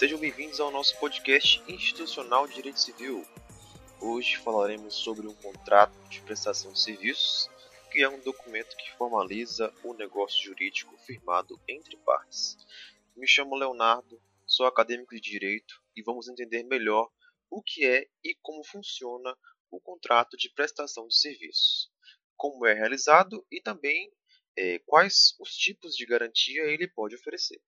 [0.00, 3.22] Sejam bem-vindos ao nosso podcast institucional de Direito Civil.
[4.00, 7.50] Hoje falaremos sobre um contrato de prestação de serviços,
[7.92, 12.56] que é um documento que formaliza o negócio jurídico firmado entre partes.
[13.14, 17.10] Me chamo Leonardo, sou acadêmico de Direito e vamos entender melhor
[17.50, 19.36] o que é e como funciona
[19.70, 21.90] o contrato de prestação de serviços,
[22.38, 24.10] como é realizado e também
[24.56, 27.60] é, quais os tipos de garantia ele pode oferecer.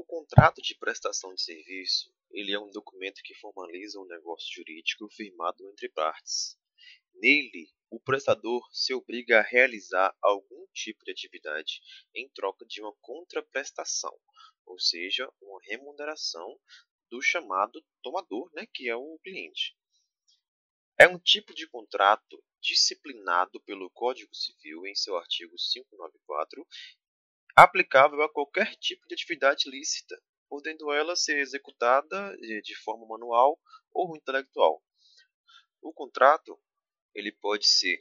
[0.00, 5.06] O contrato de prestação de serviço ele é um documento que formaliza um negócio jurídico
[5.10, 6.58] firmado entre partes.
[7.12, 11.82] Nele, o prestador se obriga a realizar algum tipo de atividade
[12.14, 14.18] em troca de uma contraprestação,
[14.64, 16.58] ou seja, uma remuneração
[17.10, 19.76] do chamado tomador, né, que é o cliente.
[20.98, 26.66] É um tipo de contrato disciplinado pelo Código Civil em seu artigo 594
[27.56, 33.60] aplicável a qualquer tipo de atividade lícita, podendo ela ser executada de forma manual
[33.92, 34.82] ou intelectual.
[35.80, 36.60] O contrato
[37.14, 37.98] ele pode ser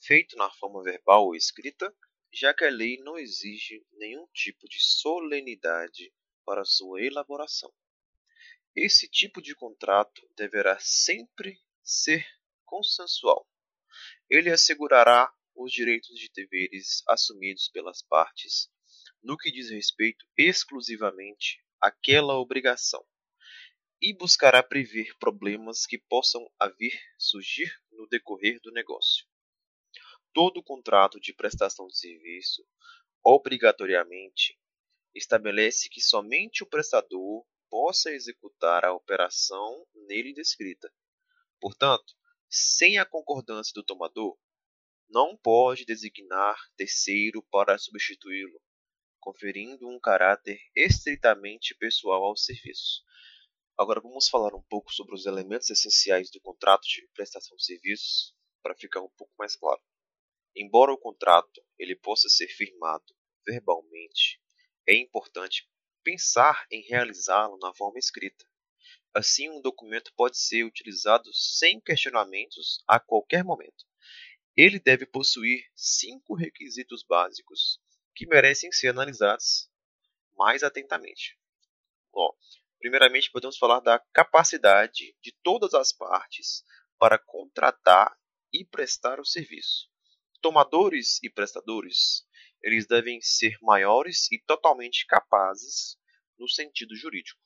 [0.00, 1.94] feito na forma verbal ou escrita,
[2.32, 6.12] já que a lei não exige nenhum tipo de solenidade
[6.44, 7.72] para sua elaboração.
[8.74, 12.24] Esse tipo de contrato deverá sempre ser
[12.64, 13.48] consensual.
[14.30, 18.70] Ele assegurará os direitos e deveres assumidos pelas partes
[19.22, 23.04] no que diz respeito exclusivamente àquela obrigação
[24.00, 26.48] e buscará prever problemas que possam
[26.78, 29.26] vir surgir no decorrer do negócio.
[30.32, 32.64] Todo contrato de prestação de serviço,
[33.24, 34.56] obrigatoriamente,
[35.12, 40.92] estabelece que somente o prestador possa executar a operação nele descrita.
[41.60, 42.14] Portanto,
[42.48, 44.38] sem a concordância do tomador,
[45.08, 48.60] não pode designar terceiro para substituí-lo,
[49.18, 53.02] conferindo um caráter estritamente pessoal ao serviço.
[53.76, 58.34] Agora vamos falar um pouco sobre os elementos essenciais do contrato de prestação de serviços
[58.62, 59.80] para ficar um pouco mais claro.
[60.54, 63.14] Embora o contrato ele possa ser firmado
[63.46, 64.40] verbalmente,
[64.86, 65.66] é importante
[66.02, 68.44] pensar em realizá-lo na forma escrita.
[69.14, 73.87] Assim, um documento pode ser utilizado sem questionamentos a qualquer momento.
[74.58, 77.80] Ele deve possuir cinco requisitos básicos
[78.12, 79.70] que merecem ser analisados
[80.36, 81.38] mais atentamente.
[82.12, 82.36] Bom,
[82.80, 86.64] primeiramente, podemos falar da capacidade de todas as partes
[86.98, 88.18] para contratar
[88.52, 89.88] e prestar o serviço.
[90.42, 92.26] Tomadores e prestadores,
[92.60, 95.96] eles devem ser maiores e totalmente capazes
[96.36, 97.40] no sentido jurídico.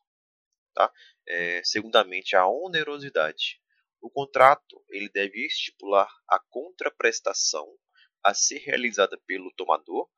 [0.73, 0.91] Tá?
[1.29, 3.62] É, segundamente, a onerosidade.
[4.03, 7.73] O contrato ele deve estipular a contraprestação
[8.21, 10.11] a ser realizada pelo tomador,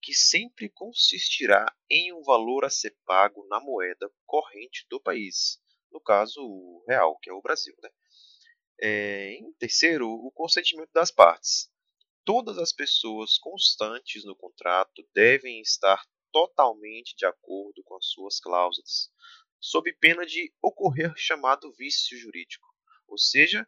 [0.00, 6.00] que sempre consistirá em um valor a ser pago na moeda corrente do país, no
[6.00, 7.74] caso o real, que é o Brasil.
[7.82, 7.90] Né?
[8.80, 11.68] É, em terceiro, o consentimento das partes.
[12.24, 19.10] Todas as pessoas constantes no contrato devem estar totalmente de acordo com as suas cláusulas,
[19.58, 22.73] sob pena de ocorrer chamado vício jurídico
[23.14, 23.66] ou seja,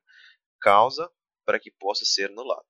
[0.60, 1.08] causa
[1.44, 2.66] para que possa ser anulado.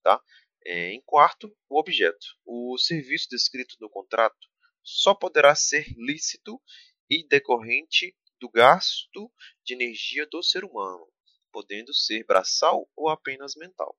[0.00, 0.22] Tá?
[0.64, 2.24] É, em quarto, o objeto.
[2.46, 4.48] O serviço descrito no contrato
[4.82, 6.62] só poderá ser lícito
[7.10, 9.30] e decorrente do gasto
[9.64, 11.06] de energia do ser humano,
[11.50, 13.98] podendo ser braçal ou apenas mental.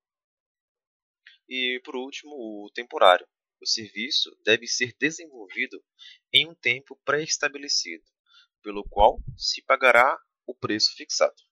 [1.49, 3.27] E por último, o temporário.
[3.59, 5.83] O serviço deve ser desenvolvido
[6.31, 8.05] em um tempo pré-estabelecido,
[8.63, 11.50] pelo qual se pagará o preço fixado.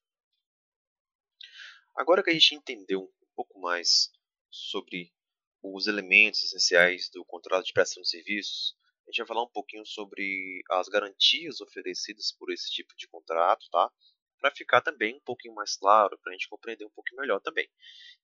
[2.00, 4.10] Agora que a gente entendeu um pouco mais
[4.50, 5.14] sobre
[5.62, 8.74] os elementos essenciais do contrato de prestação de serviços,
[9.06, 13.70] a gente vai falar um pouquinho sobre as garantias oferecidas por esse tipo de contrato,
[13.70, 13.92] tá?
[14.40, 17.70] Para ficar também um pouquinho mais claro, para a gente compreender um pouquinho melhor também.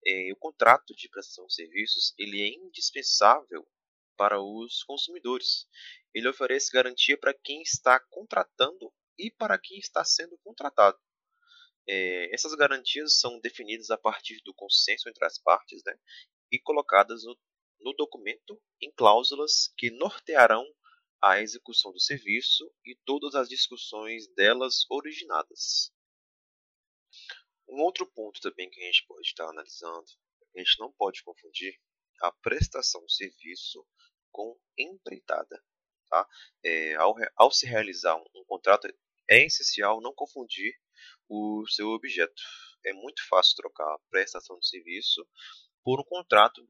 [0.06, 3.68] É, o contrato de prestação de serviços ele é indispensável
[4.16, 5.68] para os consumidores.
[6.14, 8.90] Ele oferece garantia para quem está contratando
[9.20, 10.98] e para quem está sendo contratado.
[11.88, 15.94] É, essas garantias são definidas a partir do consenso entre as partes né,
[16.52, 17.38] e colocadas no,
[17.80, 20.66] no documento em cláusulas que nortearão
[21.22, 25.92] a execução do serviço e todas as discussões delas originadas.
[27.68, 30.06] Um outro ponto também que a gente pode estar analisando,
[30.56, 31.80] a gente não pode confundir
[32.22, 33.86] a prestação de serviço
[34.32, 35.64] com empreitada.
[36.10, 36.28] Tá?
[36.64, 38.88] É, ao, ao, se realizar um, um contrato,
[39.30, 40.80] é essencial não confundir
[41.28, 42.42] o seu objeto.
[42.86, 45.28] É muito fácil trocar a prestação de serviço
[45.84, 46.66] por um contrato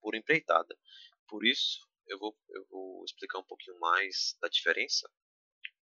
[0.00, 0.76] por empreitada.
[1.28, 5.08] Por isso, eu vou, eu vou explicar um pouquinho mais da diferença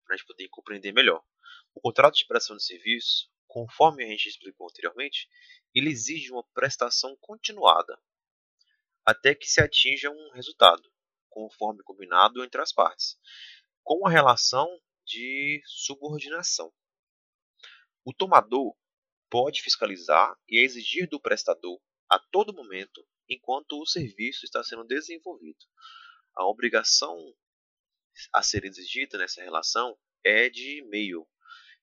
[0.04, 1.24] para a gente poder compreender melhor.
[1.74, 5.30] O contrato de prestação de serviço, conforme a gente explicou anteriormente,
[5.74, 7.98] ele exige uma prestação continuada
[9.06, 10.84] até que se atinja um resultado,
[11.30, 13.18] conforme combinado entre as partes,
[13.84, 14.68] com a relação
[15.06, 16.74] de subordinação.
[18.08, 18.74] O tomador
[19.30, 21.78] pode fiscalizar e exigir do prestador
[22.10, 25.60] a todo momento enquanto o serviço está sendo desenvolvido.
[26.34, 27.18] A obrigação
[28.34, 31.28] a ser exigida nessa relação é de meio.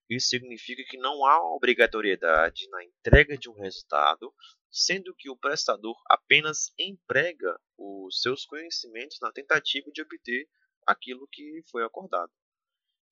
[0.09, 4.35] Isso significa que não há obrigatoriedade na entrega de um resultado,
[4.70, 10.49] sendo que o prestador apenas emprega os seus conhecimentos na tentativa de obter
[10.87, 12.32] aquilo que foi acordado.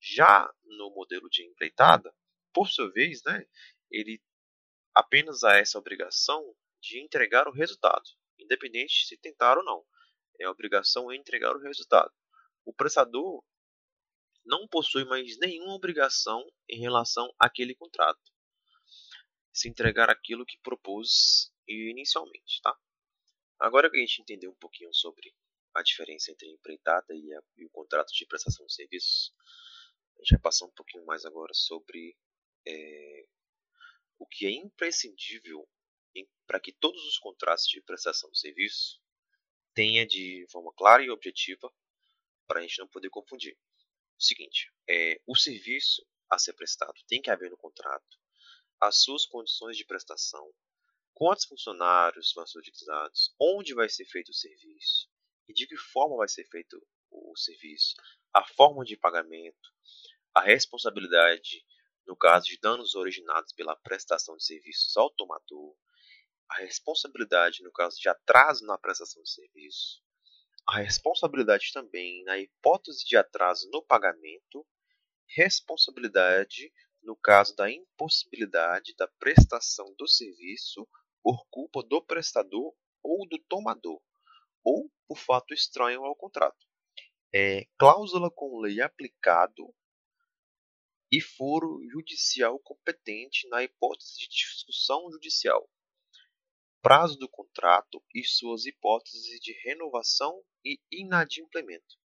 [0.01, 2.11] Já no modelo de empreitada,
[2.53, 3.45] por sua vez, né,
[3.89, 4.21] ele
[4.93, 8.03] apenas há essa obrigação de entregar o resultado,
[8.39, 9.85] independente se tentar ou não.
[10.39, 12.11] É a obrigação em entregar o resultado.
[12.65, 13.43] O prestador
[14.45, 18.21] não possui mais nenhuma obrigação em relação àquele contrato.
[19.53, 22.77] Se entregar aquilo que propôs inicialmente, tá?
[23.59, 25.33] Agora que a gente entendeu um pouquinho sobre
[25.75, 29.33] a diferença entre empreitada e, a, e o contrato de prestação de serviços,
[30.17, 32.15] a gente vai passar um pouquinho mais agora sobre
[32.65, 33.25] é,
[34.19, 35.67] o que é imprescindível
[36.45, 39.01] para que todos os contratos de prestação de serviço
[39.73, 41.73] tenha de forma clara e objetiva
[42.47, 43.57] para a gente não poder confundir.
[44.19, 48.19] O seguinte, é, o serviço a ser prestado tem que haver no contrato
[48.79, 50.53] as suas condições de prestação,
[51.13, 55.09] quantos funcionários vão ser utilizados, onde vai ser feito o serviço
[55.47, 57.95] e de que forma vai ser feito o serviço,
[58.33, 59.69] a forma de pagamento,
[60.33, 61.65] a responsabilidade
[62.05, 65.75] no caso de danos originados pela prestação de serviços ao tomador,
[66.49, 70.01] a responsabilidade no caso de atraso na prestação de serviço,
[70.67, 74.65] a responsabilidade também na hipótese de atraso no pagamento,
[75.27, 76.71] responsabilidade
[77.01, 80.87] no caso da impossibilidade da prestação do serviço
[81.21, 84.01] por culpa do prestador ou do tomador,
[84.63, 86.65] ou por fato estranho ao contrato.
[87.33, 89.73] É, cláusula com lei aplicado
[91.13, 95.69] e foro judicial competente na hipótese de discussão judicial.
[96.81, 101.99] Prazo do contrato e suas hipóteses de renovação e inadimplemento,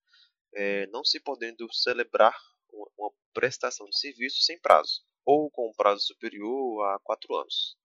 [0.54, 2.38] é, não se podendo celebrar
[2.69, 7.77] uma, prestação de serviço sem prazo, ou com prazo superior a quatro anos.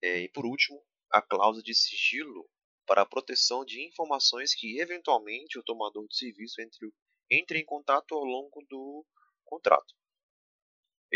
[0.00, 2.48] É, e por último, a cláusula de sigilo
[2.86, 6.90] para a proteção de informações que eventualmente o tomador de serviço entre,
[7.30, 9.04] entre em contato ao longo do
[9.44, 9.94] contrato.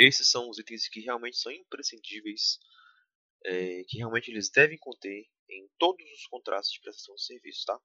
[0.00, 2.60] Esses são os itens que realmente são imprescindíveis,
[3.44, 7.80] é, que realmente eles devem conter em todos os contratos de prestação de serviço, tá?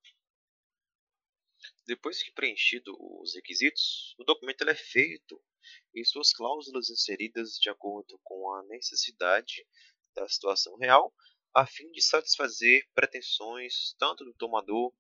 [1.88, 5.44] Depois que preenchido os requisitos, o documento é feito
[5.92, 9.66] e suas cláusulas inseridas de acordo com a necessidade
[10.14, 11.12] da situação real,
[11.52, 14.94] a fim de satisfazer pretensões tanto do tomador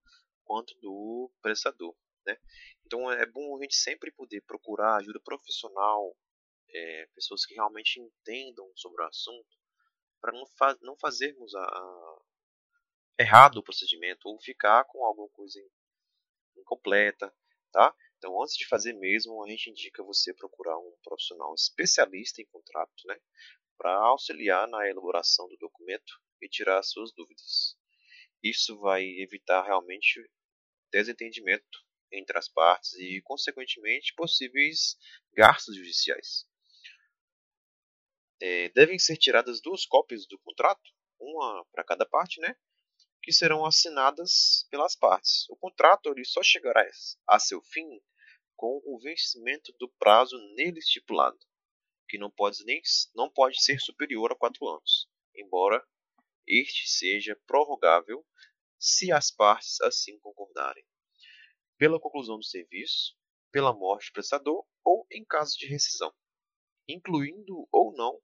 [0.43, 1.95] quanto do prestador.
[2.25, 2.39] Né?
[2.87, 6.17] Então é bom a gente sempre poder procurar ajuda profissional
[6.69, 9.57] é, pessoas que realmente entendam sobre o assunto,
[10.21, 10.45] para não,
[10.81, 12.21] não fazermos a, a
[13.19, 15.59] errado o procedimento ou ficar com alguma coisa
[16.57, 17.33] incompleta,
[17.71, 17.95] tá?
[18.17, 23.05] Então, antes de fazer mesmo, a gente indica você procurar um profissional especialista em contrato,
[23.05, 23.19] né,
[23.77, 27.77] para auxiliar na elaboração do documento e tirar as suas dúvidas.
[28.41, 30.25] Isso vai evitar realmente
[30.91, 34.97] desentendimento entre as partes e, consequentemente, possíveis
[35.33, 36.45] gastos judiciais
[38.45, 42.57] é, devem ser tiradas duas cópias do contrato, uma para cada parte, né?
[43.21, 45.49] Que serão assinadas pelas partes.
[45.49, 46.85] O contrato ele só chegará
[47.25, 47.87] a seu fim
[48.57, 51.39] com o vencimento do prazo nele estipulado,
[52.09, 52.81] que não pode, nem,
[53.15, 55.81] não pode ser superior a quatro anos, embora
[56.45, 58.25] este seja prorrogável
[58.77, 60.85] se as partes assim concordarem,
[61.77, 63.15] pela conclusão do serviço,
[63.53, 66.13] pela morte do prestador ou em caso de rescisão,
[66.89, 68.21] incluindo ou não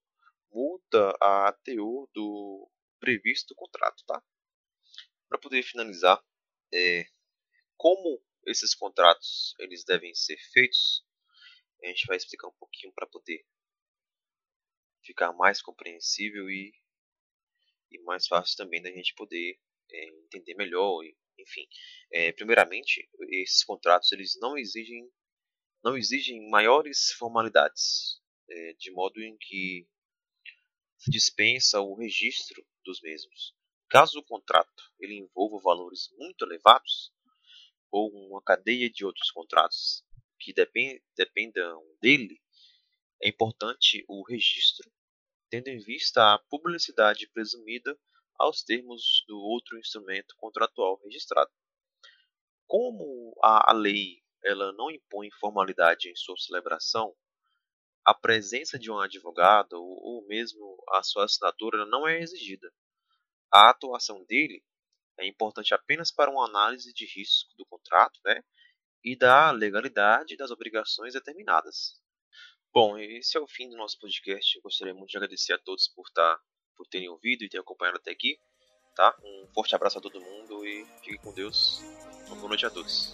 [0.52, 4.22] multa a teor do previsto contrato, tá?
[5.28, 6.24] Para poder finalizar,
[6.74, 7.06] é,
[7.78, 11.06] como esses contratos eles devem ser feitos,
[11.84, 13.46] a gente vai explicar um pouquinho para poder
[15.04, 16.74] ficar mais compreensível e,
[17.92, 19.60] e mais fácil também da gente poder
[19.92, 21.66] é, entender melhor, e, enfim.
[22.12, 25.10] É, primeiramente, esses contratos eles não exigem
[25.82, 29.88] não exigem maiores formalidades, é, de modo em que
[31.08, 33.56] dispensa o registro dos mesmos.
[33.90, 37.12] Caso o contrato ele envolva valores muito elevados
[37.92, 40.04] ou uma cadeia de outros contratos
[40.40, 42.40] que dependam dele,
[43.22, 44.90] é importante o registro,
[45.50, 47.98] tendo em vista a publicidade presumida
[48.38, 51.52] aos termos do outro instrumento contratual registrado.
[52.66, 57.14] Como a, lei ela não impõe formalidade em sua celebração,
[58.06, 62.72] a presença de um advogado ou mesmo a sua assinatura não é exigida.
[63.52, 64.64] A atuação dele
[65.20, 68.44] é importante apenas para uma análise de risco do contrato né,
[69.04, 72.00] e da legalidade das obrigações determinadas.
[72.72, 74.56] Bom, esse é o fim do nosso podcast.
[74.56, 76.40] Eu gostaria muito de agradecer a todos por, estar,
[76.76, 78.40] por terem ouvido e ter acompanhado até aqui.
[78.96, 79.16] Tá?
[79.24, 81.80] Um forte abraço a todo mundo e fique com Deus.
[82.28, 83.14] Uma boa noite a todos.